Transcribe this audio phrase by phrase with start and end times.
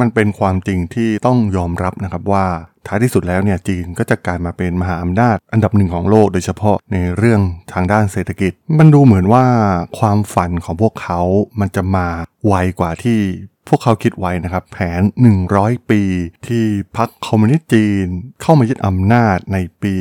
[0.00, 2.46] มันเป็นความจริงที่ต้องยอมรับนะครับว่า
[2.86, 7.40] ท้ายที่สุดแล้วเนี่ยจีนก็จะกลายมาเป็นมหาอำนาจอันดับหนึ่งของโลกโดยเฉพาะในเรื่อง
[7.72, 9.44] ทางด้านเศรษฐกิจ มันดูเหมือนว่า
[9.98, 11.20] ความฝันของพวกเขา
[11.60, 12.06] มันจะมา
[12.46, 13.18] ไวกว่าที่
[13.68, 15.00] พวกเขาคิดไว้นะครับ แผน
[15.46, 16.02] 100 ปี
[16.46, 16.64] ที่
[16.96, 18.06] พรรคคอมมิวนิสต์จีน
[18.42, 19.96] เข้ามายึดอำนาจในปี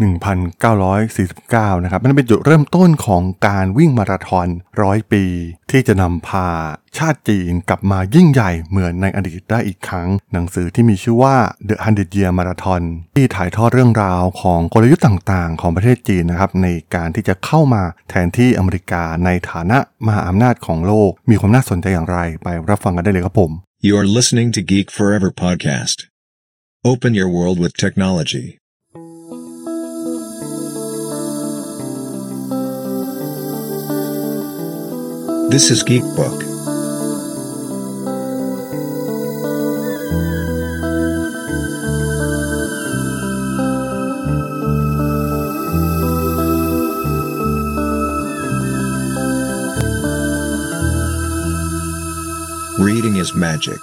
[0.00, 4.48] 1949 นะครับมันเป็นจุดเริ่มต้นของการวิ่งมาราธอน
[4.82, 5.24] ร้อยปี
[5.70, 6.48] ที่จะนำพา
[6.98, 11.36] ชาติจีนกลับมายิ่งใหญ่เหมือนในอดีตได้อีกครั้ง หนังสือที่มีชื่อว่า
[11.68, 12.82] The Hundred Year Marathon
[13.16, 23.50] ที่ถ่ายทอดเรื่องราวของกลยุทธ์ต่างๆ ของประเทศจีนนะครับในการที่จะเข้ามาแทนที่อเมริกาในฐานะมหาอำนาจของโลก มีความน่าสนใจอย่างไรไปรับฟังกันได้เลยครับผม
[23.88, 25.98] You are listening to Geek Forever podcast.
[26.92, 28.59] Open your world with technology.
[35.54, 36.38] This is Geek Book.
[52.78, 53.82] Reading is magic.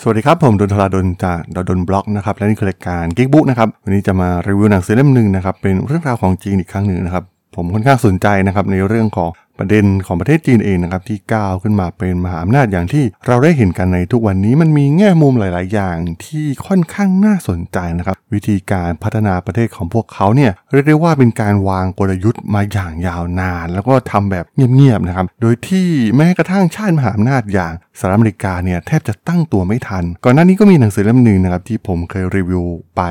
[0.00, 7.24] สวัสดีครับ ผมดนทราดนจากดนบล็อกนะครับและนี่คือรายการกิ๊กบุ๊กนะครับวันนี้จะมารีวิวหนังสือเล่มหนึ่งนะครับเป็นเรื่องราวของจีนอีกครั้งหนึ่งนะครับ
[7.56, 9.30] ผมค่อนข้างสนใจนะครับในเรื่องของ
[9.62, 32.64] ประเด็นของประเทศจีนเองนะครับที่ก้าวขึ้นมาเป็นมหาอำนาจอย่างที่เราได้เห็นกันในทุกวันนี้มันมีแง่มุมหลาย ๆ อย่างที่ค่อนข้างน่าสนใจนะครับวิธีการพัฒนาประเทศของพวกเขาเนี่ยเรียกได้ว่าเป็นการวางกลยุทธ์มาอย่างยาวนาน แล้วก็ทำแบบเงียบ ๆ นะครับโดยที่แม้กระทั่งชาติมหาอำนาจอย่างสหรัฐอเมริกาเนี่ยแทบจะตั้งตัวไม่ทัน ก่อนหน้านี้ก็มีหนังสือเล่มหนึ่งนะครับที่ผมเคยรีวิว
[32.96, 33.02] ไป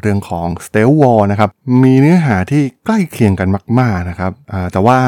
[0.00, 1.50] เรื่องของ s t e l l War นะครับ
[1.82, 3.48] มีเนื้อหาที่ใกล้เคียงกัน
[3.80, 4.32] มาก ๆ นะครับ
[4.72, 4.98] แต่ว่า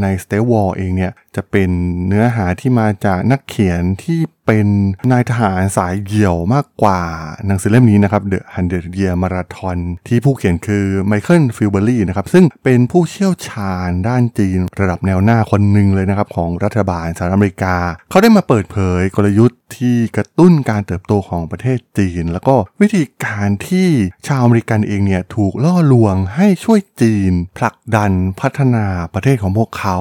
[0.00, 1.70] ใน s t e l l War เองเนี่ยจะเป็น
[2.08, 4.66] เนื้อหาที่มาจากนักเขียนที่ เป็น
[5.12, 7.00] นายทหารสายเหี่ยวมากกว่า
[7.46, 9.78] หนังสือเล่มนี้นะครับ The Hundred Year Marathon
[10.08, 17.76] ที่ผู้เขียนคือไมเคิลพิลส์เบอรีนะครับ ซึ่งเป็นผู้เชี่ยวชาญด้านจีนระดับแนวหน้าคนหนึ่งเลยนะครับ ของรัฐบาลสหรัฐอเมริกา
[18.10, 23.88] เขาได้มาเปิดเผยกลยุทธ์ที่กระตุ้นการเติบโตของประเทศจีน แล้วก็วิธีการที่
[24.26, 29.98] ชาวอเมริกันเองเนี่ยถูกล่อลวงให้ช่วยจีน ผลักดันพัฒนาประเทศของพวกเขา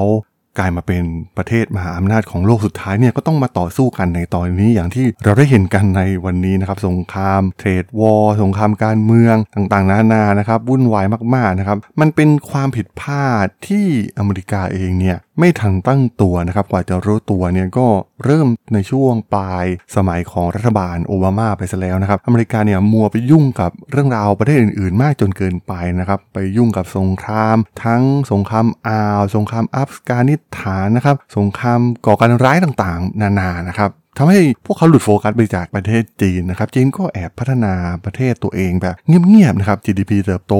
[0.58, 1.04] กลายมาเป็น
[1.38, 11.06] ประเทศมหาอำนาจของโลกสุดท้ายเนี่ยก็ต้องมาต่อสู้กันในตอนนี้อย่างที่เราได้เห็นกันในวันนี้นะครับสงครามเทรดวอร์สงครามการเมืองต่างๆ นานานะครับวุ่นวาย
[11.36, 13.86] มากๆนะครับมันเป็นความผิดพลาดที่
[14.18, 17.88] อเมริกาเองเนี่ยไม่ทันตั้งตัวนะครับกว่าจะรู้ตัวเนี่ยก็
[18.26, 37.74] เริ่มในช่วงปลายสมัยของรัฐบาลโอบามาไปซะแล้วนะครับ อเมริกาเนี่ยมัวไปยุ่งกับเรื่องราวประเทศอื่นๆ มากจนเกินไปนะครับ ไปยุ่งกับสงคราม ทั้งสงครามอาว สงครามอัฟกานิสถานนะครับ สงครามก่อการร้ายต่างๆ นานานะครับทำให้พวกเขาหลุดโฟกัสไปจากประเทศจีนนะครับ จีนก็แอบพัฒนา
[38.06, 40.56] ประเทศตัวเองแบบเงียบๆนะครับ GDP เติบโต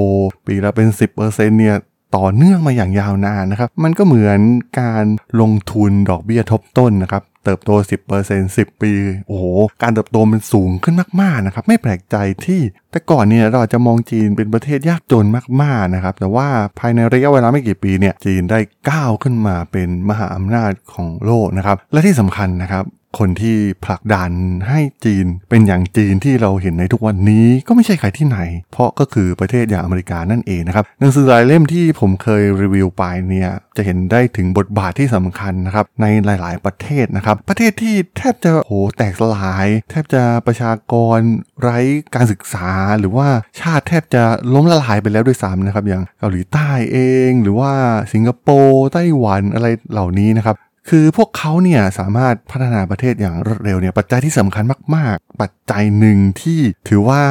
[0.46, 1.76] ปีละเป็น 10%เนี่ย
[2.16, 4.40] ต่อเนื่องมาอย่างยาวนานนะครับ มันก็เหมือน
[4.80, 5.04] การ
[5.40, 7.70] ลงทุนดอกเบี้ยทบต้นนะครับ เติบโต
[8.12, 8.92] 10% 10 ปี
[9.26, 9.44] โอ้โห
[9.82, 12.60] การเติบโตมันสูงขึ้นมากๆนะครับ ไม่แปลกใจที่
[12.90, 15.26] แต่ก่อนเนี่ยเราจะมองจีนเป็นประเทศยากจน
[15.62, 18.58] มากๆนะครับ แต่ว่าภายในระยะเวลาไม่กี่ปีเนี่ย จีนได้
[18.90, 22.84] ก้าวขึ้นมาเป็นมหาอำนาจของโลกนะครับ และที่สำคัญนะครับ
[23.18, 24.30] คนที่ผลักดัน
[24.68, 28.38] ให้จีนเป็นอย่างจีนที่เราเห็นในทุกวันนี้ก็ไม่ใช่ใครที่ไหน
[28.72, 41.18] เพราะก็คือประเทศอย่างอเมริกานั่นเองนะครับหนังสือหลายเล่มที่ผมเคยรีวิวไปเนี่ยจะเห็นได้ถึงบทบาทที่สำคัญนะครับในหลายๆ ประเทศนะครับประเทศที่แทบจะโหแตกสลาย แทบจะประชากร
[41.60, 41.78] ไร้
[42.14, 43.28] การศึกษา หรือว่า
[43.60, 44.22] ชาติแทบจะ
[44.54, 46.98] ล้มละลายไปแล้วด้วยซ้ำนะครับอย่างเกาหลีใต้เอ
[47.28, 47.72] ง หรือว่า
[48.12, 50.56] สิงคโปร์ไต้หวันอะไรเหล่านี้นะครับ
[50.90, 54.64] คือพวกเขาเนี่ยสามารถพัฒนาประเทศอย่างรวดเร็วเนี่ยปัจจัยที่สำคัญ
[54.94, 57.22] มาก ๆ ปัจจัยหนึ่งที่ถือว่า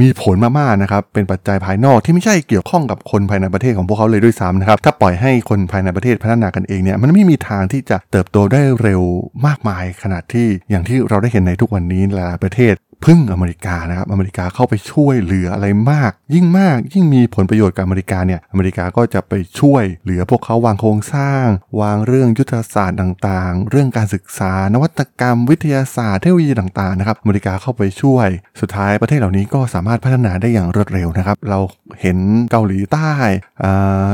[0.00, 9.02] มีผลมากๆนะครับเป็นปัจจัยภายนอกที่ไม่ใช่เกี่ยวข้องกับคนภายในประเทศของพวกเขาเลยด้วยซ้ำนะครับถ้าปล่อยให้คนภายในประเทศพัฒนากันเองเนี่ยมันไม่มีทางที่จะเติบโตได้เร็ว
[9.46, 12.74] มากมายขนาดที่อย่างที่เราได้เห็นในทุกวันนี้หลายประเทศ
[13.04, 21.46] พึ่งอเมริกานะครับอเมริกาเข้าไปช่วยเหลืออะไรมาก ยิ่งมาก ยิ่งมีผลประโยชน์กับอเมริกาเนี่ยอเมริกาก็จะไปช่วยเหลือพวกเขาวางโครงสร้าง
[21.80, 28.28] วางเรื่องยุทธศาสตร์ต่างๆ เรื่องการศึกษานวัตกรรม วิทยาศาสตร์เทคโนโลยีต่างๆนะครับอเมริกาเข้าไปช่วย
[28.60, 31.58] สุดท้ายประเทศเหล่านี้ก็สามารถพัฒนาได้อย่างรวดเร็วนะครับเรา
[32.00, 32.18] เห็น
[32.50, 33.10] เกาหลีใต้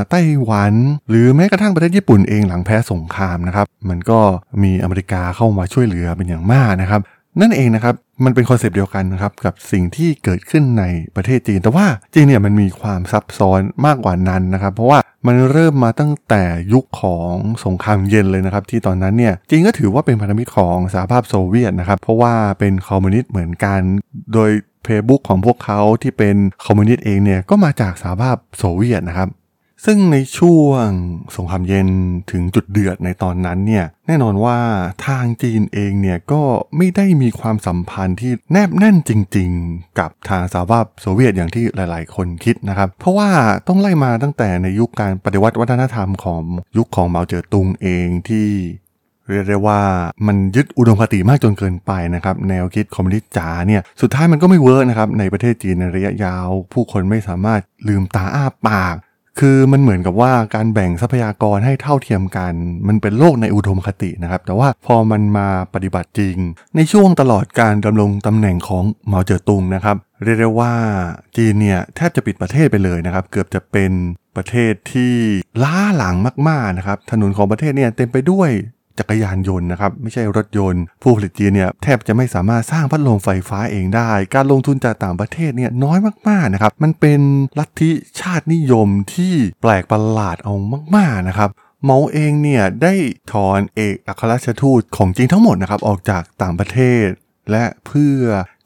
[0.09, 0.73] ไต้หวัน
[1.09, 4.19] หรือแม้กระทั่งประเทศญี่ปุ่นเองหลังแพ้สงครามนะครับมันก็
[4.63, 7.01] มีอเมริกาเข้ามาช่วยเหลือเป็นอย่างมากนะครับ
[7.41, 10.83] นั่นเองนะครับมันเป็นคอนเซปต์เดียวกันนะครับกับสิ่งที่เกิดขึ้นใน
[11.15, 16.43] ประเทศจีน แต่ว่าจีนเนี่ยมันมีความซับซ้อนมากกว่านั้นนะครับ เพราะว่ามันเริ่มมาตั้งแต่
[16.73, 17.33] ยุคของ
[17.65, 23.81] สงครามเย็นเลยนะครับ ที่ตอนนั้นเนี่ยจีนก็ถือว่าเป็นพันธมิตรของสหภาพโซเวียตนะครับ เพราะว่าเป็นคอมมิวนิสต์เหมือนกัน
[24.33, 24.51] โดย
[24.83, 26.35] เพย์บุ๊กของพวกเขาที่เป็น
[26.65, 29.29] คอมมิวนิสต์เองเนี่ยก็มาจากสหภาพโซเวียตนะครับ
[29.85, 30.87] ซึ่งในช่วง
[31.35, 31.87] สงครามเย็น
[32.31, 34.57] ถึงจุดเดือดในตอนนั้นเนี่ยแน่นอนว่า
[35.07, 36.41] ทางจีนเองเนี่ยก็
[36.77, 43.29] ไม่ได้มีความสัมพันธ์ที่แนบแน่นจริง ๆ กับทางสหภาพโซเวียตอย่างที่หลาย ๆ คนคิดนะครับ เพราะว่า
[43.67, 46.41] ต้องไล่มาตั้งแต่ในยุคการปฏิวัติวัฒนธรรมของ
[46.77, 48.47] ยุคของเหมาเจ๋อตุงเองที่
[49.29, 49.81] เรียกได้ว่า
[50.27, 58.95] มันยึดอุดมคติมากจนเกินไปนะครับแนวคิดคอมมิวนิสต์จ๋าเนี่ยสุดท้ายมันก็ไม่เวิร์กนะครับในประเทศจีนในระยะยาว ผู้คนไม่สามารถลืมตาอ้าปาก
[59.39, 62.53] คือมันเหมือนกับว่าการแบ่งทรัพยากรให้เท่าเทียมกัน
[62.87, 66.37] มันเป็นโลกในอุดมคตินะครับ แต่ว่าพอมันมาปฏิบัติจริง
[66.75, 70.73] ในช่วงตลอดการดำรงตำแหน่งของเหมาเจ๋อตุงนะครับเรียกได้ว่า
[71.37, 73.91] จีนเนี่ยแทบจะปิดประเทศไปเลยนะครับ เกือบจะเป็น
[74.35, 75.13] ประเทศที่
[75.63, 76.15] ล้าหลัง
[76.49, 78.49] มากๆนะครับถนนของประเทศเนี่ยเต็มไปด้วย
[78.99, 85.97] จักรยานยนต์นะครับไม่ใช่รถยนต์ ผู้ผลิตจีนเนี่ยแทบจะไม่สามารถสร้างพัดลมไฟฟ้าเองได้ การลงทุนจากต่างประเทศเนี่ยน้อย
[86.29, 87.21] มากๆนะครับมันเป็น
[87.59, 90.53] ลัทธิชาตินิยมที่แปลกประหลาดเอา
[90.95, 91.49] มากๆนะครับ
[91.85, 92.93] เมาเองเนี่ยได้
[93.31, 97.07] ถอนเอกอัครราชทูตของจีนทั้งหมดนะครับออกจากต่างประเทศ
[97.51, 98.19] และเพื่อ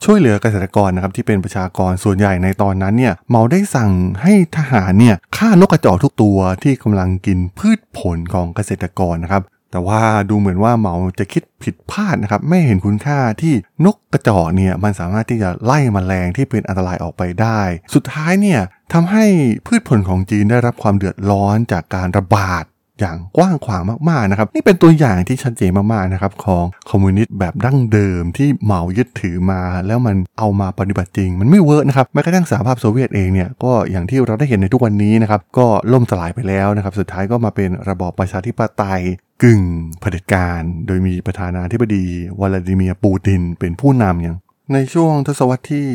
[0.03, 3.91] ช่วยเหลือเกษตรกรนะครับที่เป็นประชากรส่วนใหญ่ในตอนนั้นเนี่ยเมาได้สั่ง
[4.21, 13.53] ให้ทหารเนี่ยฆ่านกกระจอกทุกตัวที่กำลังกินพืชผลของเกษตรกรนะครับ แต่ว่าดูเหมือนว่าเหมาจะคิดผิดพลาดนะครับ ไม่เห็นคุณค่าที่
[13.85, 17.61] นกกระจอกเนี่ยมันสามารถที่จะไล่แมลงที่เป็นอันตรายออกไปได้
[17.93, 18.61] สุดท้ายเนี่ย
[18.93, 19.25] ทำให้
[19.65, 22.63] พืชผลของจีนได้รับความเดือดร้อนจากการระบาด
[22.99, 39.01] อย่างกว้างขวางมากๆนะครับ นี่เป็นตัวอย่างที่ชัดเจนมากๆนะครับของคอมมิวนิสต์แบบดั้งเดิมที่เหมายึดถือมาแล้วมันเอามาปฏิบัติจริง มันไม่เวิร์กนะครับแม้กระทั่งสหภาพโซเวียตเองเนี่ยก็อย่างที่เราได้เห็นในทุกวันนี้นะครับก็ล่มสลายไปแล้วนะครับสุดท้ายก็มาเป็นระบอบประชาธิปไตย
[39.43, 39.61] กึ่ง
[39.99, 42.05] เผด็จการ โดยมีประธานาธิบดี
[42.39, 44.35] วลาดิเมียร์ปูตินเป็นผู้นำอย่าง
[44.73, 45.87] ในช่วงทศวรรษที่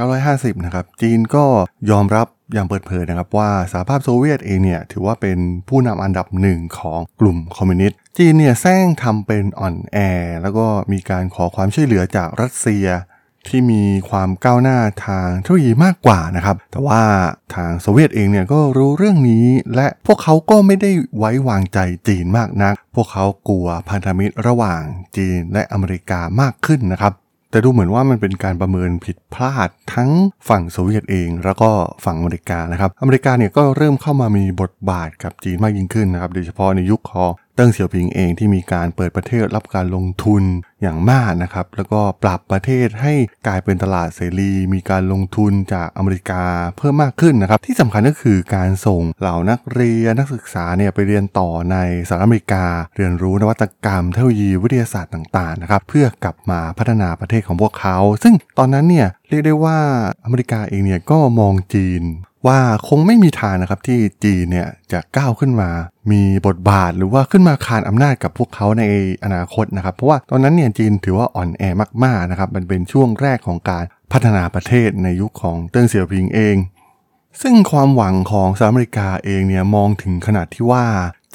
[0.00, 1.44] 1950 นะครับ จีนก็
[1.90, 5.38] ยอมรับอย่างเปิดเผยนะครับว่าสหภาพโซเวียตเองเนี่ยถือว่าเป็น
[5.68, 9.98] ผู้นำอันดับหนึ่งของกลุ่มคอมมิวนิสต์ จีนเนี่ยแสร้งทำเป็นอ่อนแอ
[10.42, 12.86] แล้วก็มีการขอความช่วยเหลือจากรัสเซีย
[13.48, 17.00] ที่มีความก้าวหน้าทางเทคโนโลยีมากกว่านะครับ แต่ว่า
[17.54, 21.78] ทางโซเวียตเองเนี่ยก็รู้เรื่องนี้ และพวกเขาก็ไม่ได้ไว้วางใจ
[22.08, 24.82] จีนมากนัก พวกเขากลัวพันธมิตรระหว่าง
[25.16, 27.12] จีนและอเมริกามากขึ้นนะครับ
[27.50, 30.10] แต่ดูเหมือนว่ามันเป็นการประเมินผิดพลาดทั้ง
[30.48, 31.70] ฝั่งโซเวียตเอง แล้วก็
[32.04, 40.42] ฝั่งอเมริกานะครับ อเมริกาเนี่ยก็เริ่มเข้ามามีบทบาทกับจีนมากยิ่งขึ้นนะครับ โดยเฉพาะในยุคของเติ้งเสี่ยวผิงเองที่มีการเปิดประเทศรับการลงทุน
[40.82, 43.14] อย่างมากนะครับ แล้วก็ปรับประเทศให้
[43.46, 46.44] กลายเป็นตลาดเสรี มีการลงทุนจากอเมริกา
[46.78, 51.76] เพิ่มมากขึ้นนะครับ ที่สำคัญก็คือการส่งเหล่านักเรียนนักศึกษาเนี่ยไปเรียนต่อใน
[52.08, 52.64] สหรัฐอเมริกา
[52.96, 59.78] เรียนรู้นวัตกรรมเทคโนโลยีวิทยาศาสตร์ต่างๆนะครับ เพื่อกลับมาพัฒนาประเทศของพวกเขา ซึ่งตอนนั้นเนี่ยเรียกได้ว่า
[60.24, 62.02] อเมริกาเองเนี่ยก็มองจีน
[62.46, 62.58] ว่า
[62.88, 65.70] คงไม่มีทางนะครับที่จีนเนี่ยจะก้าวขึ้นมา
[66.12, 68.84] มีบทบาทหรือว่าขึ้นมาคานอำนาจกับพวกเขาใน
[69.24, 71.62] อนาคตนะครับ เพราะว่าตอนนั้นเนี่ยจีนถือว่าอ่อนแอ
[72.04, 76.56] มากๆนะครับ มันเป็นช่วงแรกของการพัฒนาประเทศในยุคของเติ้งเสี่ยวผิงเอง
[77.42, 80.84] ซึ่งความหวังของสหรัฐอเมริกาเองเนี่ยมองถึงขนาดที่ว่า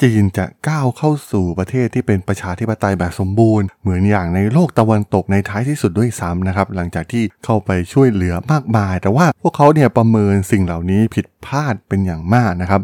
[0.02, 12.82] จีนจะก้าวเข้าสู่ประเทศที่เป็นประชาธิปไตยแบบสมบูรณ์ เหมือนอย่างในโลกตะวันตกในท้ายที่สุดด้วยซ้ำนะครับ หลังจากที่เข้าไปช่วยเหลือมากมาย แต่ว่าพวกเขาเนี่ยประเมินสิ่งเหล่านี้ผิดพลาดเป็นอย่างมากนะครับ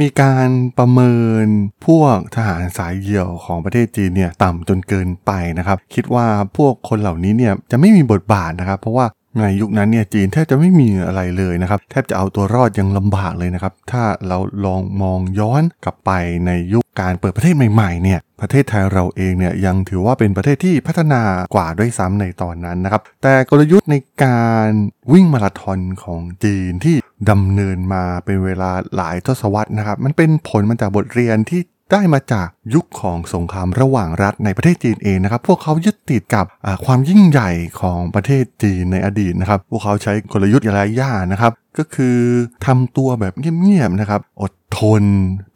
[0.00, 0.48] มีการ
[0.78, 1.12] ประเมิ
[1.44, 1.46] น
[1.86, 9.06] พวกทหารสายเหี่ยวของประเทศจีนเนี่ยต่ำจนเกินไปนะครับ คิดว่าพวกคนเหล่านี้เนี่ยจะไม่มีบทบาทนะครับ เพราะว่า
[9.38, 16.10] ในยุคนั้นเนี่ยจีนแทบจะไม่มีอะไรเลยนะครับแทบจะเอาตัวรอดยังลำบากเลยนะครับถ้าเราลองมองย้อนกลับไป
[16.46, 21.22] ในยุคการเปิดประเทศใหม่ๆเนี่ยประเทศไทยเราเองเนี่ยยังถือว่าเป็นประเทศที่พัฒนา
[21.54, 24.68] กว่าด้วยซ้ำในตอนนั้นนะครับแต่กลยุทธ์ในการ
[25.12, 26.96] วิ่งมาราธอนของจีนที่
[27.30, 31.60] ดำเนินมาเป็นเวลาหลายทศวรรษนะครับมันเป็นผลมาจากบทเรียนที่
[31.92, 36.46] ได้มาจาก ยุคของสงครามระหว่างรัฐในประเทศจีนเองนะครับ พวกเขายึดติดกับ
[36.84, 42.18] ความยิ่งใหญ่ของประเทศจีนในอดีตนะครับ พวกเขาใช้กลยุทธ์อะไรย่านะครับ ก็คือ
[42.66, 45.04] ทำตัวแบบเงียบๆนะครับ อดทน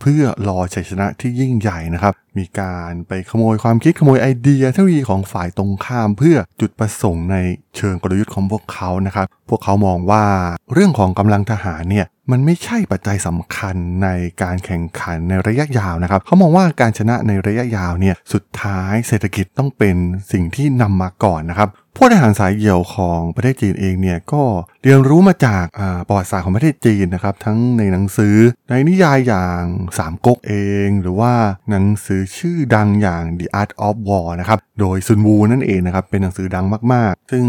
[0.01, 7.37] เพื่อรอชัยชนะที่ยิ่งใหญ่นะครับ มีการไปขโมยความคิดขโมยไอเดียเทคโนโลยีของฝ่ายตรงข้าม เพื่อจุดประสงค์ใน
[7.77, 10.25] เชิงกลยุทธ์ของพวกเขานะครับ พวกเขามองว่า
[10.73, 14.09] เรื่องของกำลังทหารเนี่ยมันไม่ใช่ปัจจัยสำคัญใน
[14.43, 19.97] การแข่งขันในระยะยาวนะครับ เขามองว่าการชนะในระยะยาวเนี่ยสุดท้ายเศรษฐกิจต้องเป็น
[20.33, 24.43] สิ่งที่นำมาก่อนนะครับผู้บริหารสายเหี่ยวของประเทศจีนเองเนี่ยก็
[24.85, 25.65] เรียนรู้มาจาก
[26.09, 28.37] ประวัติศาสตร์ของประเทศจีนนะครับ ทั้งในหนังสือ
[28.71, 29.63] ในนิยายอย่าง
[29.99, 30.55] สามก๊กเอ
[30.87, 31.33] ง หรือว่า
[31.71, 37.45] หนังสือชื่อดังอย่าง The Art of War นะครับ โดยซุนวูนั่นเองนะครับ เป็นหนังสือดังมากๆ ซึ่ง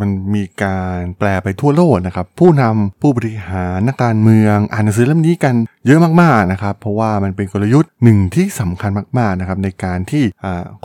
[0.00, 5.54] มันมีการแปลไปทั่วโลกนะครับ ผู้นำผู้บริหารนักการเมือง อ่านหนังสือเล่มนี้กัน
[5.86, 10.24] เยอะมากๆนะครับ เพราะว่ามันเป็นกลยุทธ์หนึ่งที่สำคัญมากๆนะครับในการที่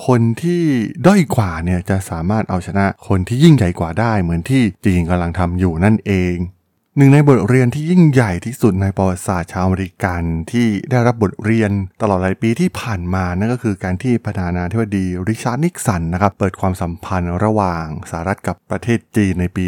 [0.08, 0.62] คนที่
[1.06, 6.38] ด้อยกว่าเนี่ยจะสามารถเอาชนะคนที่ยิ่งใหญ่กว่าได้ เหมือนที่จีนกำลังทำอยู่นั่นเอง
[6.98, 19.66] หนึ่งในบทเรียนที่ยิ่งใหญ่ที่สุดในประวัติศาสตร์ชาวอเมริกันที่ได้รับบทเรียนตลอดหลายปีที่ผ่านมานั่นก็คือการที่ประธานาธิบดีริชาร์ดนิกสันนะครับเปิดความสัมพันธ์ระหว่างสหรัฐกับประเทศจีนในปี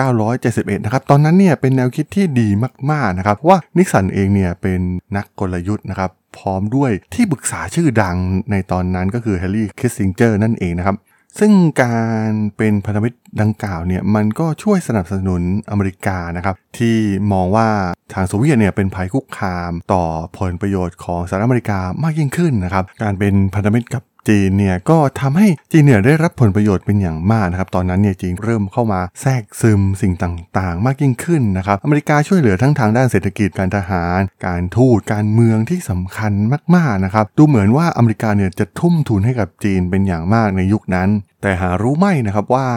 [0.00, 2.48] 1971 นะครับตอนนั้นเนี่ยเป็นแนวคิดที่ดี
[2.90, 4.80] มากๆนะครับเพราะว่านิกสันเองเนี่ยเป็น
[5.16, 8.16] นักกลยุทธ์นะครับพร้อมด้วยที่ปรึกษาชื่อดัง
[8.50, 10.96] ในตอนนั้นก็คือเฮนรี่คิสซิงเจอร์นั่นเองนะครับ
[11.38, 16.96] ซึ่งการเป็นพันธมิตรดังกล่าวเนี่ยมันก็ช่วยสนับสนุนอเมริกานะครับที่
[17.32, 17.68] มองว่า
[18.14, 20.04] ทางโซเวียตเนี่ยเป็นภัยคุกคามต่อ
[20.38, 36.32] ผลประโยชน์ของสหรัฐอเมริกามากยิ่งขึ้นนะครับการเป็นพันธมิตรกับ จีนเนี่ยก็ทำให้จีนเนี่ยได้รับผลประโยชน์เป็นอย่างมากนะครับตอนนั้นเนี่ยจีนเริ่มเข้ามาแทรกซึมสิ่งต่างๆ มากยิ่งขึ้นนะครับอเมริกาช่วยเหลือทั้งทางด้านเศรษฐกิจการทหาร การทูตการเมืองที่สำคัญ
[36.76, 41.08] มากๆนะครับดูเหมือนว่าอเมริกาเนี่ยจะทุ่มทุนให้กับจีนเป็นอย่างมากในยุคนั้น
[41.42, 42.68] แต่หารู้ไหมนะครับว่า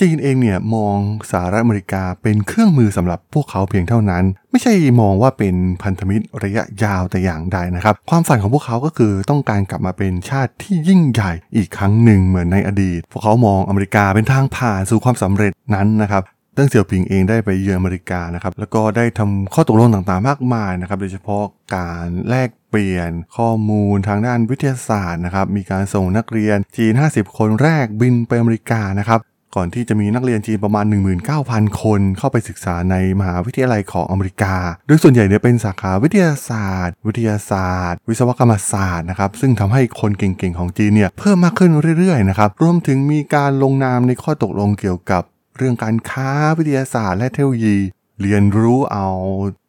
[0.00, 0.98] จีนเองเนี่ยมอง
[1.30, 16.22] สหรัฐอเมริกาเป็นเครื่องมือสำหรับพวกเขาเพียงเท่านั้น ไม่ใช่มองว่าเป็นพันธมิตรระยะยาวแต่อย่างใดนะครับ ความฝันของพวกเขาก็คือต้องการกลับมาเป็นชาติที่ยิ่งใหญ่อีกครั้งหนึ่งเหมือนในอดีต พวกเขามองอเมริกาเป็นทางผ่านสู่ความสำเร็จนั้นนะครับ
[16.54, 29.20] เติ้งเสี่ยวผิงเองได้ไปเยือนอเมริกานะครับ แล้วก็ได้ทำข้อตกลงต่างๆมากมายนะครับ โดยเฉพาะการแลกเปลี่ยนข้อมูลทางด้านวิทยาศาสตร์นะครับ มีการส่งนักเรียนจีน 50 คนแรกบินไปอเมริกานะครับ
[29.56, 30.84] ก่อนที่จะมีนักเรียนจีนประมาณ
[31.32, 34.54] 19,000 คนเข้าไปศึกษาในมหาวิทยาลัยของอเมริกา
[34.86, 45.22] โดยส่วนใหญ่เนี่ยเป็นสาขาวิทยาศาสตร์ วิทยาศาสตร์ วิศวกรรมศาสตร์นะครับ ซึ่งทำให้คนเก่งๆของจีนเนี่ยเพิ่มมากขึ้นเรื่อยๆนะครับ รวมถึงมีการลงนามในข้อตกลงเกี่ยวกับ
[45.56, 47.76] เรื่องการค้าวิทยาศาสตร์และเทคโนโลยี
[48.22, 49.08] เรียนรู้เอา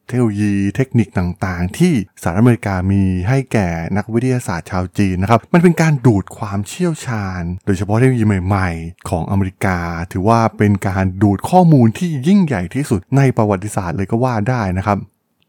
[0.07, 9.77] เทคโนโลยีเทคนิคต่างๆ ที่สหรัฐอเมริกามีให้แก่นักวิทยาศาสตร์ชาวจีนนะครับ มันเป็นการดูดความเชี่ยวชาญ โดยเฉพาะเทคโนโลยีใหม่ ๆ ของอเมริกา
[10.11, 14.97] ถือว่าเป็นการดูดข้อมูลที่ยิ่งใหญ่ที่สุดในประวัติศาสตร์เลยก็ว่าได้นะครับ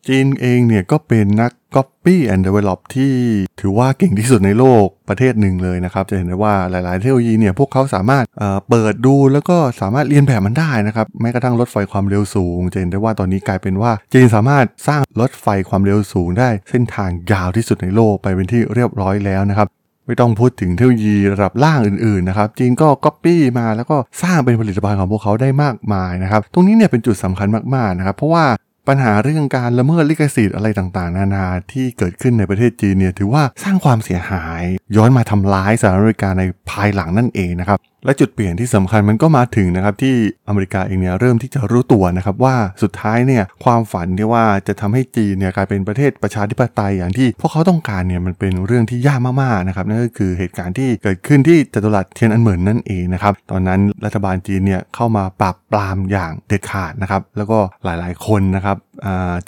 [0.09, 3.15] จีนเองเนี่ยก็เป็นนัก Copy and Develop ที่
[3.61, 19.69] ถือว่าเก่งที่สุดในโลกประเทศหนึ่งเลยนะครับ จะเห็นได้ว่าหลาย ๆ เทคโนโลยีเนี่ยพวกเขาสามารถเเปิดดูแล้วก็สามารถเรียนแบบมันได้นะครับแม้กระทั่งรถไฟความเร็วสูง จะเห็นได้ว่าตอนนี้กลายเป็นว่าจีนสามารถสร้างรถไฟความเร็วสูงได้ เส้นทางยาวที่สุดในโลกไปเป็นที่เรียบร้อยแล้วนะครับ
[20.07, 28.45] ไม่ต้องพูดถึงเทคโนโลยีระดับล่างอื่นๆนะครับจีนก็ก๊อปปี้มาแล้วก็สร้างเป็นผลิตภัณฑ์ของพวกเขาได้มากมายนะครับ ตรงนี้เนี่ยเป็นจุดสำคัญมากๆนะครับ เพราะว่า
[28.89, 34.63] ปัญหาเรื่องการละเมิดลิขสิทธิ์อะไรต่างๆ นานาที่เกิดขึ้นในประเทศจีนเนี่ยถือว่าสร้างความเสียหาย
[34.97, 40.15] ย้อนมาทำร้ายสหรัฐอเมริกาในภายหลังนั่นเองนะครับและจุดเปลี่ยนที่สำคัญมันก็มาถึงนะครับที่
[40.49, 58.77] อเมริกาเองเนี่ยเริ่มที่จะรู้ตัวนะครับว่าสุดท้ายเนี่ยความฝันที่ว่าจะทำให้จีนเนี่ยกลายเป็นประเทศประชาธิปไตยอย่างที่พวกเขาต้องการเนี่ยมันเป็นเรื่องที่ยากมากๆนะครับนั่นก็คือเหตุการณ์ที่เกิดขึ้นที่จัตุรัสเทียนอันเหมินนั่นเองนะครับตอนนั้นรัฐบาลจีนเนี่ยเข้ามาปราบปรามอย่างเด็ดขาดนะครับแล้วก็หลายๆคนนะครับ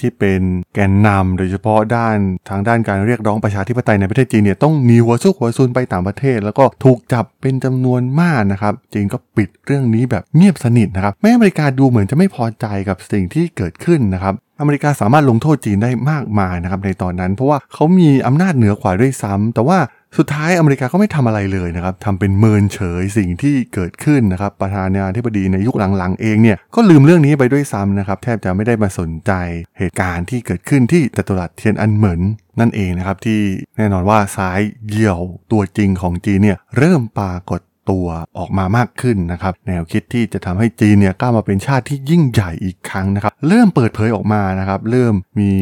[0.01, 0.41] ที่เป็น
[0.75, 2.17] แกนนำโดยเฉพาะด้าน
[2.49, 19.79] ทางด้านการเรียกร้องประชาธิปไตยในประเทศจีนเนี่ยต้องหนีหัวซุกหัวซุนไปต่างประเทศ แล้วก็ถูกจับเป็นจำนวนมากนะครับจีนก็ปิดเรื่องนี้แบบเงียบสนิทนะครับแม้อเมริกาดูเหมือนจะไม่พอใจกับสิ่งที่เกิดขึ้นนะครับอเมริกาสามารถลงโทษจีนได้มากมายนะครับในตอนนั้น เพราะว่าเขามีอำนาจเหนือกว่าด้วยซ้ำแต่ว่า
[20.19, 29.33] สุดท้ายอเมริกาก็ไม่ทำอะไรเลยนะครับทำเป็นเมินเฉยสิ่งที่เกิดขึ้นนะครับประธานาธิบดีในยุคหลังๆเองเนี่ยก็ลืมเรื่องนี้ไปด้วยซ้ำนะครับแทบจะไม่ได้มาสนใจ
[29.79, 32.21] เหตุการณ์ที่เกิดขึ้นที่จัตุรัสเทียนอันเหมิน
[32.61, 33.41] นั่นเองนะครับที่
[33.77, 35.21] แน่นอนว่าซ้ายเหี่ยว
[35.53, 38.07] ตัวจริงของจีนเนี่ยเริ่มปรากฏ ตัว
[38.39, 45.53] ออกมามากขึ้นนะครับแนวคิดที่จะทำให้จีนเนี่ยก้าวมาเป็นชาติที่ยิ่งใหญ่อีกครั้งนะครับเริ่มเปิดเผยออกมานะครับเริ่มมี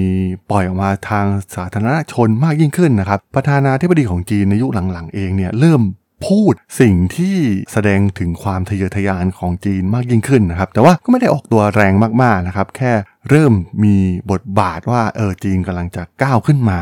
[0.51, 5.83] ปล่อยออกมาทางสาธารณชนมากยิ่งขึ้นนะครับประธานาธิบดีของจีนในยุคหลังๆเองเนี่ยเริ่ม
[6.27, 7.37] พูดสิ่งที่
[7.73, 11.93] แสดงถึงความทะเยอทะยานของจีนมากยิ่งขึ้นนะครับ แต่ว่าก็ไม่ได้ออกตัวแรง
[12.23, 12.93] มากๆนะครับ แค่
[13.31, 13.53] เริ่ม
[13.85, 13.97] มี
[14.31, 16.81] บทบาทว่าเออจีนกำลังจะก้าวขึ้นมา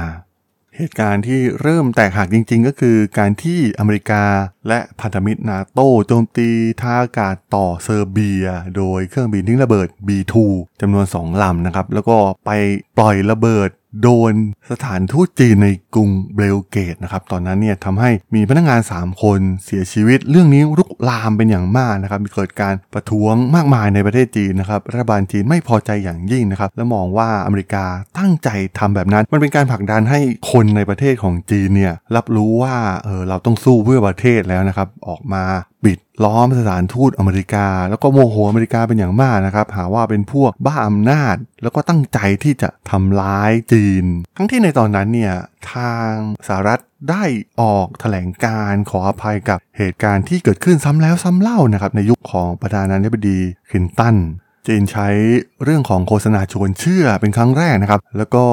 [0.78, 4.25] เหตุการณ์ที่เริ่มแตกหักจริง ๆ ก็คือการที่อเมริกา
[4.68, 6.49] และพันธมิตรนาโตโจมตี
[6.80, 10.35] ทางอากาศต่อเซอร์เบีย โดยเครื่องบินทิ้งระเบิด B2
[10.80, 12.16] จำนวน 2ลำนะครับ แล้วก็
[12.47, 12.50] ไป
[12.99, 13.68] ปล่อยระเบิด
[14.02, 14.32] โดน
[14.70, 27.84] สถานทูตจีนในกรุงเบลเกรดนะครับตอนนั้นเนี่ยทำให้มีพนักงาน 3 คนเสียชีวิต เรื่องนี้ลุกลามเป็นอย่างมากนะครับมีเกิดการประท้วงมากมายในประเทศจีนนะครับรัฐบาลจีนไม่พอใจอย่างยิ่งนะครับและมองว่าอเมริกา
[28.18, 28.48] ตั้งใจ
[28.78, 30.20] ทำแบบนั้น มันเป็นการผลักดันให้
[30.52, 35.44] คนในประเทศของจีนเนี่ยรับรู้ว่าเออเราต้องสู้เพื่อประเทศแล้วนะครับออกมา
[35.85, 44.04] ปิดล้อมสถานทูตอเมริกา แล้วก็โมโหอเมริกาเป็นอย่างมากนะครับ หาว่าเป็นพวกบ้าอำนาจ แล้วก็ตั้งใจที่จะทำร้ายจีน
[44.37, 45.35] ทั้งที่ในตอนนั้นเนี่ย
[45.73, 46.12] ทาง
[46.47, 46.80] สหรัฐ
[47.11, 47.25] ได้
[47.61, 54.16] ออกแถลงการขออภัยกับเหตุการณ์ที่เกิดขึ้นซ้ำแล้วซ้ำเล่านะครับในยุคของประธานาธิบดีคลินตัน
[54.68, 55.08] จีนใช้
[55.64, 58.44] เรื่องของโฆษณาชวนเชื่อเป็นครั้งแรกนะครับ แล้วก็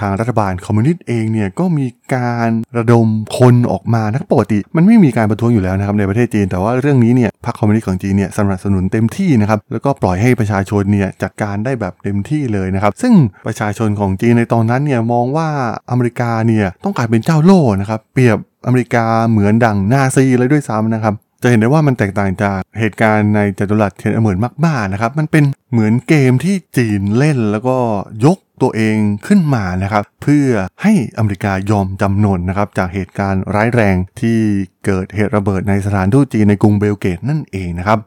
[0.00, 3.06] ทางรัฐบาลคอมมิวนิสต์เองเนี่ยก็มีการระดม
[3.38, 13.14] คนออกมานะปกติ มันไม่มีการประท้วงอยู่แล้วนะครับในประเทศจีน แต่ว่าเรื่องนี้เนี่ยพรรคคอมมิวนิสต์ของจีนเนี่ยสนับสนุนเต็มที่นะครับแล้วก็ปล่อยให้ประชาชนเนี่ยจัดการได้แบบเต็มที่เลยนะครับ ซึ่ง
[13.46, 15.48] ประชาชนของจีนในตอนนั้นเนี่ยมองว่า
[15.90, 27.78] อเมริกาเนี่ยต้องการเป็นเจ้าโลกนะครับเปรียบอเมริกาเหมือนดังนาซีเลยด้วยซ้ำนะครับ จะเห็นได้ว่ามันแตกต่างจากเหตุการณ์ในจัตุรัสเทียนอันเหมือนมากๆนะครับ มันเป็นเหมือนเกมที่จีนเล่นแล้วก็
[28.24, 30.48] ยกตัวเองขึ้นมานะครับ เพื่อ
[30.82, 34.38] ให้อเมริกายอมจำนนนะครับ จากเหตุการณ์ร้ายแรงที่
[34.84, 37.98] เกิดเหตุระเบิดในสถานทูตจีนในกรุงเบลเกตนั่นเองนะครับ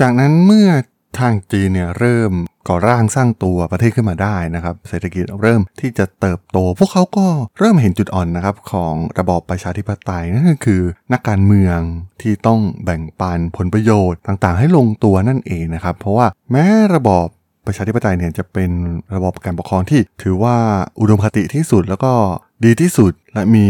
[0.00, 0.68] จากนั้นเมื่อ
[1.18, 2.32] ทางจีนเนี่ยเริ่ม
[2.68, 7.26] ก่อร่างสร้างตัวประเทศขึ้นมาได้นะครับ เศรษฐกิจเริ่มที่จะเติบโต พวกเขาก็
[7.58, 10.82] เริ่มเห็นจุดอ่อนนะครับของระบอบประชาธิปไตยนั่นก็คือ
[11.12, 11.78] นักการเมือง
[12.22, 17.26] ที่ต้องแบ่งปันผลประโยชน์ต่างๆ ให้ลงตัวนั่นเองนะครับ เพราะว่าแม้ระบอบ
[17.66, 18.70] ประชาธิปไตยเนี่ยจะเป็น
[19.14, 20.56] ระบอบการปกครองที่ถือว่า
[21.00, 22.12] อุดมคติที่สุดแล้วก็
[22.64, 23.66] ดีที่สุดและมี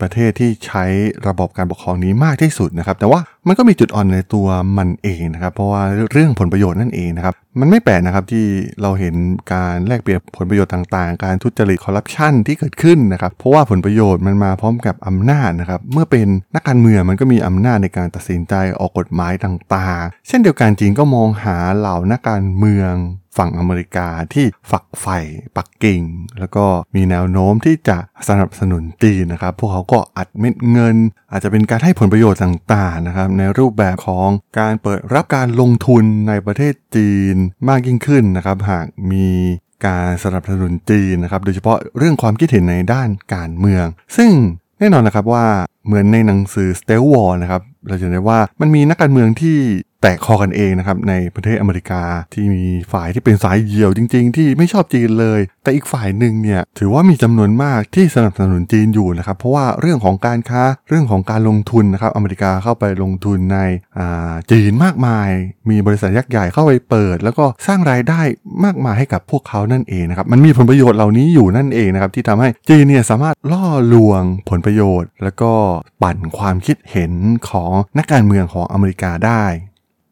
[0.00, 0.84] ประเทศที่ใช้
[1.28, 8.46] ระบบการปกครองนี้มากที่สุดนะครับ แต่ว่ามันก็มีจุดอ่อนในตัวมันเองนะครับ เพราะว่าเรื่องผลประโยชน์นั่นเองนะครับ มันไม่แปลกนะครับที่
[8.82, 9.14] เราเห็น
[9.52, 22.94] การแลกเปลี่ยนผลประโยชน์ต่างๆ การทุจริตคอร์รัปชันที่เกิดขึ้นนะครับ เพราะว่าผลประโยชน์มันมาพร้อมกับอำนาจนะครับ เมื่อเป็นนักการเมืองมันก็มีอำนาจในการตัดสินใจออกกฎหมายต่างๆ เช่นเดียวกันจีนก็มองหาเหล่านักการเมือง
[23.38, 25.18] ฝั่งอเมริกาที่ฝักใฝ่
[25.56, 26.02] ปักกิ่ง
[26.38, 26.64] แล้วก็
[26.94, 30.96] มีแนวโน้มที่จะสนับสนุนจีนนะครับ พวกเขาก็อัดเม็ดเงิน
[31.30, 37.36] อาจจะเป็นการให้ผลประโยชน์ต่างๆนะครับในรูปแบบของการเปิดรับการลงทุนในประเทศจีน
[37.68, 39.28] มากยิ่งขึ้นนะครับ หากมี
[39.86, 43.86] การสนับสนุนจีนนะครับ โดยเฉพาะเรื่องความคิดเห็นในด้านการเมือง
[44.16, 44.30] ซึ่ง
[44.78, 45.46] แน่นอนนะครับว่า
[45.86, 49.58] เหมือนในหนังสือ s t e l l War นะครับเราจะเห็นได้ว่ามันมีนักการเมืองที่
[50.02, 52.02] แตกคอกันเองนะครับในประเทศอเมริกา
[52.34, 63.58] ที่มีฝ่ายที่เป็นสายเหี่ยวจริง ๆ ที่ไม่ชอบจีนเลย แต่อีกฝ่ายหนึ่งเนี่ยถือว่ามีจำนวนมากที่สนับสนุนจีนอยู่นะครับเพราะว่าเรื่องของการค้าเรื่องของการลงทุนนะครับอเมริกาเข้าไปลงทุนใน
[64.50, 65.30] จีนมากมาย
[65.70, 68.20] มีบริษัทยักษ์ใหญ่เข้าไปเปิด แล้วก็สร้างรายได้
[68.64, 75.52] มากมายให้กับพวกเขานั่นเองนะครับมันมีผลประโยชน์เหล่านี้อยู่นั่นเองนะครับที่ทำให้จีนเนี่ยสามารถล่อลวงผลประโยชน์ แล้วก็
[76.02, 77.12] ปั่นความคิดเห็น
[77.48, 79.44] ของนักการเมืองของอเมริกาได้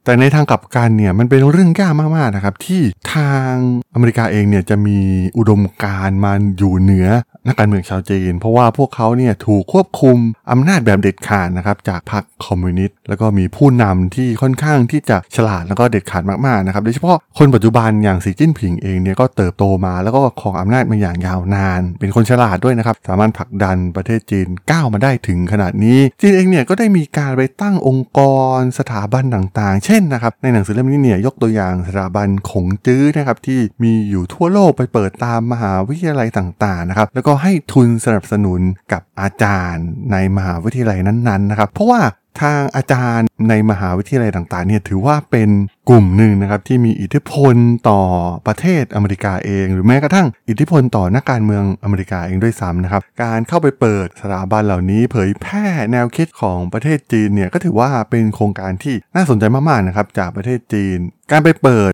[0.07, 2.83] แต่ในทางกลับกันเนี่ยมันเป็นเรื่องยากมากๆนะครับที่
[3.15, 3.53] ทาง
[3.95, 4.99] อเมริกาเองเนี่ยจะมี
[5.39, 7.09] อุดมการมันอยู่เหนือ
[7.47, 10.17] นักการเมืองชาวจีน เพราะว่าพวกเขาเนี่ยถูกควบคุม
[10.51, 28.21] อำนาจแบบเด็ดขาดนะครับจากพรรคคอมมิวนิสต์แล้วก็มีผู้นำที่ค่อนข้างที่จะฉลาดแล้วก็เด็ดขาดมากๆนะครับโดยเฉพาะคนปัจจุบันอย่างสีจิ้นผิงเองเนี่ยก็เติบโตมาแล้วก็ครองอำนาจมาอย่างยาวนาน เป็นคนฉลาดด้วยนะครับสามารถผลักดันประเทศจีนก้าวมาได้ถึงขนาดนี้ จีนเองเนี่ยก็ได้มีการไปตั้งองค์ก
[28.57, 38.61] รสถาบันต่างๆ เช่นนะครับในหนังสือเล่มนี้เนี่ยยกตัวอย่างสถาบันขงจื้อนะครับที่มีอยู่ทั่วโลกไปเปิดตามมหาวิทยาลัยต่างๆนะครับแล้วก็ให้ทุนสนับสนุน
[38.93, 42.01] กับอาจารย์ในมหาวิทยาลัยนั้นๆนะครับเพราะว่า
[42.43, 45.51] ทางอาจารย์ในมหาวิทยาลัยต่างๆเนี่ยถือว่าเป็น
[45.89, 47.55] กลุ่มหนึ่งนะครับที่มีอิทธิพล
[47.89, 48.01] ต่อ
[48.47, 60.99] ประเทศอเมริกาเอง หรือแม้กระทั่งอิทธิพลต่อนักการเมืองอเมริกาเองด้วยซ้ำนะครับการเข้าไปเปิดสถาบันเหล่านี้เผยแพร่แนวคิดของประเทศจีนเนี่ยก็ถือว่าเป็นโครงการที่น่าสนใจมากๆนะครับจากประเทศจีน
[61.33, 61.91] การไปเปิด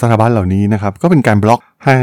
[0.00, 2.00] สถาบันเหล่านี้นะครับก็เป็นการบล็อก ให้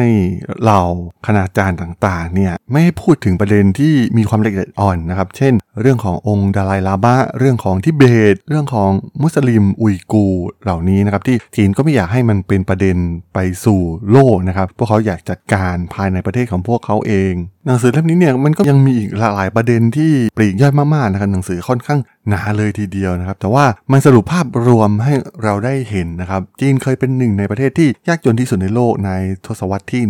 [0.65, 0.79] เรา
[1.25, 8.91] คณาจารย์ต่างๆเนี่ยไม่พูดถึงประเด็นที่มีความละเอียดอ่อนนะครับ เช่น เรื่องขององค์ดาลายลาบะเรื่องของทิเบต เรื่องของ
[9.21, 10.25] มุสลิมอุยกู
[10.63, 12.97] เหล่านี้นะครับ ที่จีนก็ไม่อยากให้มันเป็นประเด็น
[13.33, 17.33] ไปสู่โลกนะครับ พวกเขาอยากจัดการภายในประเทศของพวกเขาเอง
[17.65, 29.12] หนังสือเล่มนี้เนี่ยมันก็ยังมีอีกหลายประเด็นที่ปลีกย่อยมากๆนะครับหนังสือค่อนข้างหนาเลยทีเดียวนะครับ แต่ว่ามันสรุปภาพรวมให้เราได้เห็นนะครับจีนเคยเป็นหนึ่งในประเทศที่ยากจนที่สุดในโลกใน
[29.45, 30.02] ทศวรรษที่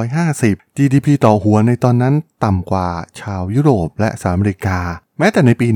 [0.00, 2.14] 1950 GDP ต่อหัวในตอนนั้น
[2.44, 2.88] ต่ำกว่า
[3.20, 4.78] ชาวยุโรปและสหรัฐอเมริกา
[5.18, 5.66] แม้แต่ในปี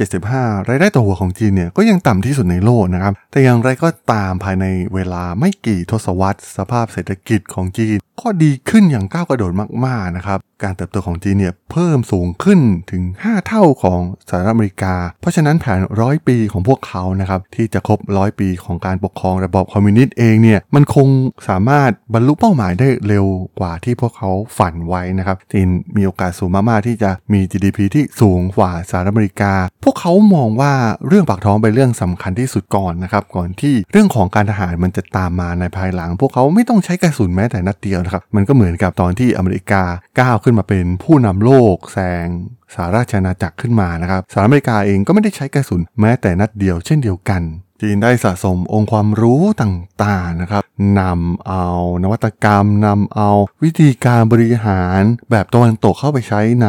[0.00, 9.52] 1975 รายได้ต่อหัวของจีนเนี่ยก็ยังต่ำที่สุดในโลกนะครับ แต่อย่างไรก็ตามภายในเวลาไม่กี่ทศวรรษ สภาพเศรษฐกิจของจีน ก็ดีขึ้นอย่างก้าวกระโดด
[9.86, 21.08] มากๆนะครับ การเติบโตของจีนเนี่ยเพิ่มสูงขึ้นถึง 5 เท่าของสหรัฐอเมริกา เพราะฉะนั้นแผนร้อยปีของพวกเขานะครับที่จะครบร้อยปีของการปกครองระบอบคอมมิวนิสต์เองเนี่ยมันคง
[21.48, 23.26] สามารถบรรลุเป้าหมายได้เร็ว
[23.60, 29.52] กว่าที่พวกเขาฝันไว้นะครับจีนมีโอกาสสูงมากๆที่จะมี GDP ที่สูงกว่าสหรัฐอเมริกา
[29.84, 30.72] พวกเขามองว่า
[31.08, 39.82] เรื่องปากท้องเป็นเรื่องสำคัญที่สุดก่อนนะครับก่อนที่เรื่องของการทหารมันจะตามมาในภายหลัง พวกเขาไม่ต้องใช้กระสุนแม้แต่นัดเดียวนะครับมันก็เหมือนกับตอนที่อเมริกา
[40.20, 42.26] ก้าวขึ้นมาเป็นผู้นำโลกแซง
[42.74, 47.42] สหราชอาณาจักรขึ้นมานะครับสหรัฐอเมริกาเองก็ไม่ได้ใช้กระสุนแม้แต่นัดเดียวเช่นเดียวกัน
[47.84, 50.62] จีนได้สะสมองค์ความรู้ต่างๆนะครับ
[51.00, 51.66] นำเอา
[52.02, 53.30] นวัตกรรมนำเอา
[53.62, 56.68] วิธีการบริหารแบบตะวันตกเข้าไปใช้ใน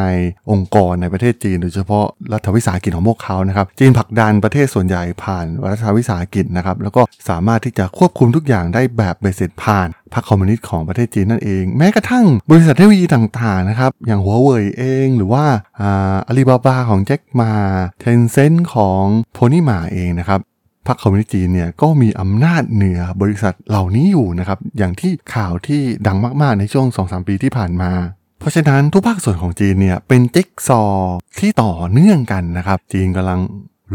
[0.52, 15.46] องค์กรในประเทศจีน โดยเฉพาะรัฐวิสาหกิจของพวกเขานะครับจีนผลักดันประเทศส่วนใหญ่ผ่านรัฐวิสาหกิจนะครับแล้วก็สามารถที่จะควบคุมทุกอย่างได้แบบเบสเสร็จผ่านพรรคคอมมิวนิสต์ของประเทศจีนนั่นเอง แม้กระทั่งบริษัทเทคโนโลยีต่างๆนะครับอย่างหัวเว่ยเองหรือว่า
[15.82, 17.52] อาลีบาบาของแจ็คมา
[18.00, 20.42] Tencent ของโพนี่มาเองนะครับ
[20.88, 27.92] พรรคคอมมิวนิสต์จีนเนี่ยก็มีอำนาจเหนือบริษัทเหล่านี้อยู่นะครับ อย่างที่ข่าวที่ดังมากๆในช่วง 2-3 ปีที่ผ่านมา
[28.40, 33.42] เพราะฉะนั้นทุกภาคส่วนของจีนเนี่ยเป็นจิ๊กซอว์ที่ต่อเนื่องกันนะครับ จีนกำลัง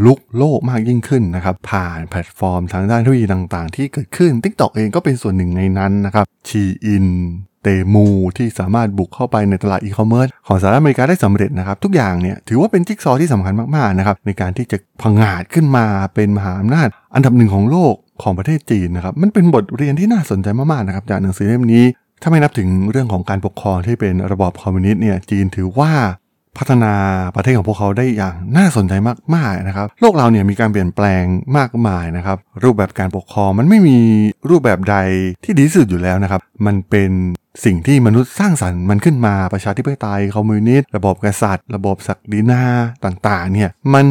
[0.05, 7.07] รุกโลกมากยิ่งขึ้นนะครับ ผ่านแพลตฟอร์มทางด้านเทคโนโลยีต่างๆ ที่เกิดขึ้น TikTok เองก็เป็นส่วนหนึ่งในนั้นนะครับ Shein
[7.63, 8.05] Temu
[8.37, 21.85] ที่สามารถบุกเข้าไปในตลาดอีคอมเมิร์ซของสหรัฐอเมริกาได้สำเร็จนะครับ ทุกอย่างเนี่ยถือว่าเป็นจิ๊กซอว์ที่สำคัญมากๆนะครับในการที่จะผงาดขึ้นมาเป็นมหาอำนาจ อันดับหนึ่งของโลกของประเทศจีนนะครับมันเป็นบทเรียนที่น่าสนใจมากๆนะครับจากหนังสือเล่มนี้
[22.21, 25.91] ถ้าไม่นับถึงเรื่องของการปกครองที่เป็นระบอบคอมมิวนิสต์เนี่ยจีนถือว่า
[26.57, 26.93] พัฒนา
[27.35, 28.93] ประเทศของพวกเขาได้อย่างน่าสนใจ
[29.35, 31.23] มากๆนะครับ โลกเราเนี่ยมีการเปลี่ยนแปลง
[31.57, 33.97] มากมายนะครับ รูปแบบการปกครองมันไม่มี
[34.49, 34.95] รูปแบบใด
[35.43, 37.11] ที่ดีสุดอยู่แล้วนะครับ มันเป็น
[37.65, 42.63] สิ่งที่มนุษย์สร้างสรรค์มันขึ้นมาประชาธิปไตยคอมมิวนิสต์ระบบกษัตริย์ ระบบศักดินา
[43.05, 44.05] ต่างๆเนี่ยมัน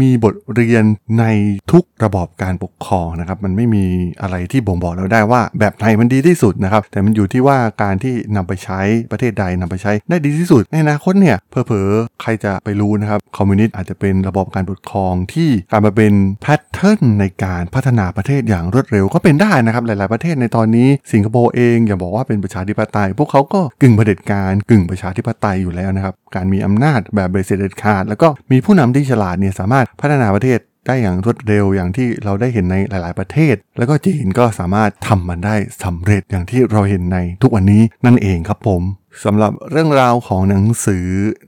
[0.00, 0.84] มีบทเรียน
[1.18, 1.24] ใน
[1.72, 3.84] ทุกระบอบการปกครองนะครับมันไม่มี
[4.22, 8.80] อะไรที่บ่งบอกเราได้ว่าแบบไหนมันดีที่สุดนะครับแต่มันอยู่ที่ว่าการที่นำไปใช้
[9.12, 11.90] ประเทศใดนำไปใช้ได้ดีที่สุดในอนาคตเนี่ยเพอเพอ
[12.22, 38.82] ใครจะไปรู้นะครับคอมมิวนิสต์อาจจะเป็นระบบการปกครองที่กลายมาเป็นแพทเทิร์นในการพัฒนาประเทศอย่างรวดเร็วก็เป็นได้นะครับหลาย ๆประเทศในตอนนี้สิงคโปร์เองอย่าบอกว่าเป็นประชาธิปไตย พวกเขาก็กึ่งเผด็จการกึ่งประชาธิปไตยอยู่แล้วนะครับ การมีอำนาจแบบเบสเด็ดขาด แล้วก็มีผู้นำที่ฉลาดเนี่ยสามารถพัฒนาประเทศได้อย่างรวดเร็วอย่างที่เราได้เห็นในหลาย ๆ ประเทศ แล้วก็จีนก็สามารถทำมันได้สำเร็จอย่างที่เราเห็นในทุกวันนี้นั่นเองครับผม
[39.24, 41.06] สำหรับเรื่องราวของหนังสือ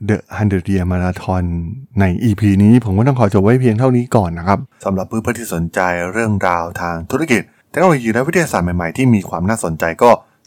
[0.09, 1.45] The 100 Year Marathon
[1.99, 5.79] ใน EP นี้ผมก็ต้องขอจบไว้เพียงเท่านี้ก่อนนะครับสำหรับเพื่อนๆที่สนใจ
[6.11, 10.11] เรื่องราวทางธุรกิจเทคโนโลยีและวิทยาศาสตร์ใหม่ ๆ ที่มีความน่าสนใจก็